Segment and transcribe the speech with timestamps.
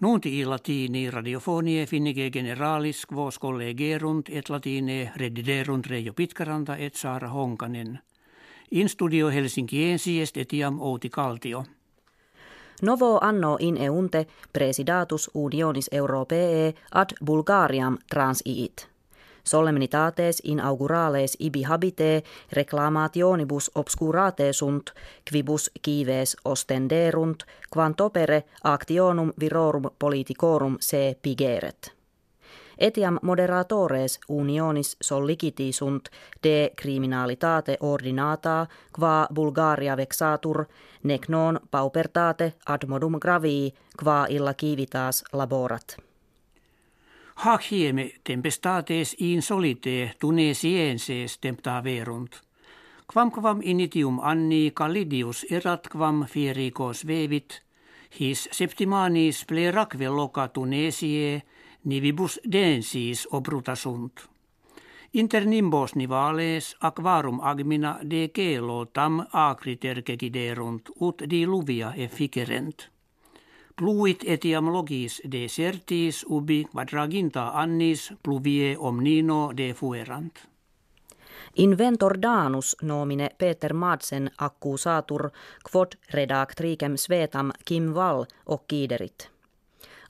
[0.00, 7.28] Nunti i latini radiofonie finnige generalis quos collegerunt et latine rediderunt Reijo Pitkaranta et Saara
[7.28, 7.98] Honkanen.
[8.70, 11.64] In studio Helsinkiensi est etiam Outi Kaltio.
[12.82, 18.88] Novo anno in eunte presidatus unionis europee ad Bulgariam transiit.
[19.48, 22.22] Solemnitates inaugurales ibi habite
[22.52, 24.92] reclamationibus obscurate sunt,
[25.30, 31.92] quibus kives ostenderunt, quantopere actionum virorum politicorum se pigeret.
[32.78, 36.08] Etiam moderatores unionis solliciti sunt
[36.42, 38.66] de criminalitate ordinata,
[38.98, 40.66] qua Bulgaria vexatur,
[41.02, 46.07] nec non paupertate ad modum gravii, qua illa kivitas laborat.
[47.38, 52.40] Hac hieme tempestates in solite tunesienses tempta verunt.
[53.12, 57.62] Quam quam initium anni calidius erat quam fiericos vevit,
[58.20, 61.42] his septimanis pleracve loca tunesie,
[61.84, 64.26] nivibus densis obruta sunt.
[65.12, 72.90] Inter nimbos nivales aquarum agmina de kelo tam acriter keciderunt ut diluvia efficerent
[73.78, 80.38] pluit etiam logis desertis ubi quadraginta annis pluvie omnino de fuerant.
[81.56, 85.30] Inventor Danus nomine Peter Madsen accusatur
[85.72, 89.30] quod redactricem svetam Kim Wall occiderit.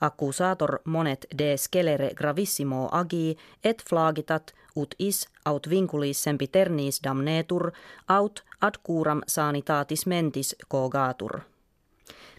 [0.00, 7.72] Accusator monet de scelere gravissimo agi et flagitat ut is aut vinculis sempiternis damnetur
[8.08, 11.55] aut ad curam sanitatis mentis cogatur.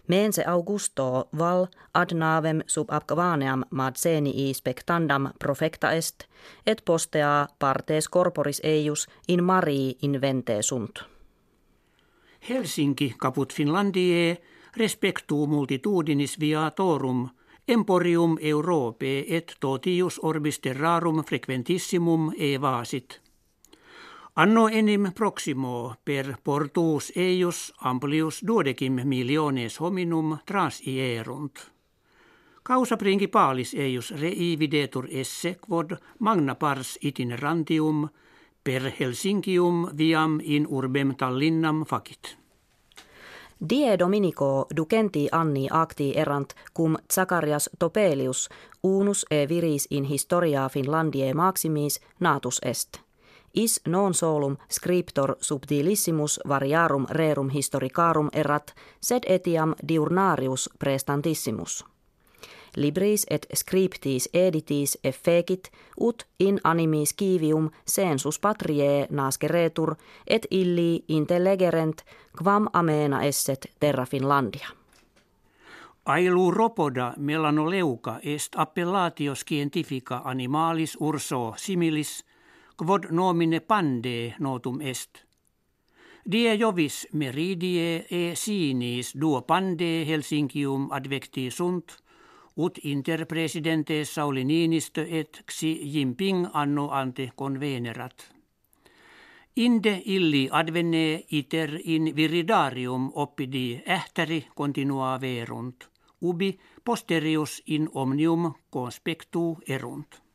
[0.08, 3.64] Mense Augusto val ad navem sub abcavaneam
[4.34, 6.24] i spectandam profecta est,
[6.66, 11.04] et postea partes corporis eius in marii invente sunt.
[12.48, 14.36] Helsinki caput Finlandie
[14.76, 17.28] respectu multitudinis viatorum
[17.68, 23.20] emporium Europe et totius orbis terrarum frequentissimum evasit–
[24.38, 31.58] Anno enim proximo per portus eius amplius duodecim miliones hominum transierunt.
[32.62, 38.08] Causa principalis eius reividetur esse quod magna pars itinerantium
[38.64, 42.36] per Helsinkium viam in urbem Tallinnam facit.
[43.70, 48.48] Die Dominico ducenti anni acti erant cum Zacharias Topelius
[48.82, 53.02] unus e viris in historia Finlandie maximis natus est–
[53.54, 61.84] is non solum scriptor subtilissimus variarum rerum historicarum erat, sed etiam diurnarius prestantissimus.
[62.76, 65.70] Libris et scriptis editis effecit,
[66.00, 69.94] ut in animis kivium sensus patriae nasceretur,
[70.26, 72.04] et illi intellegerent,
[72.42, 74.68] quam amena esset terra Finlandia.
[76.06, 82.24] Ailu ropoda melanoleuca est appellatio scientifica animalis urso similis–
[82.78, 85.24] quod nomine pande notum est.
[86.32, 91.96] Die jovis meridie e sinis duo pande Helsinkium advecti sunt,
[92.56, 98.28] ut inter presidente Sauli Niinistö et Xi Jinping anno ante convenerat.
[99.56, 105.88] Inde illi advenne iter in viridarium oppidi ähtäri continua verunt,
[106.20, 110.27] ubi posterius in omnium conspectu erunt.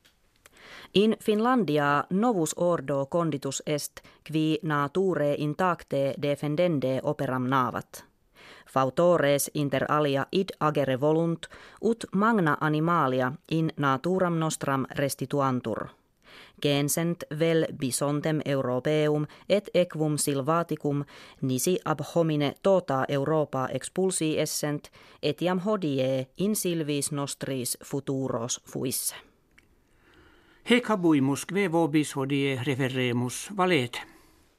[0.94, 4.02] In Finlandia novus ordo conditus est
[4.32, 8.06] qui nature intacte defendende operam navat.
[8.70, 11.48] Fautores inter alia id agere volunt,
[11.82, 15.88] ut magna animalia in naturam nostram restituantur.
[16.62, 21.04] Gensent vel bisontem europeum et equum silvaticum
[21.42, 24.90] nisi ab homine tota Europa expulsi essent,
[25.24, 29.33] etiam hodie in silvis nostris futuros fuisse.
[30.64, 34.13] Hec habuimus kve vobis hodie referemus valet.